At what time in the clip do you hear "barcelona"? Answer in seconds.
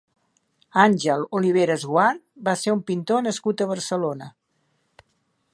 3.77-4.35